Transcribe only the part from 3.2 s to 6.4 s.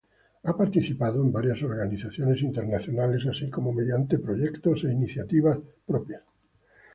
así como mediante proyectos e iniciativas propias.